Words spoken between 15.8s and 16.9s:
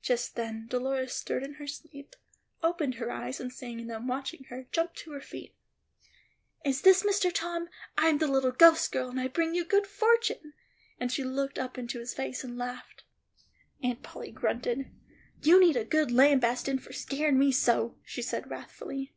good lambastin'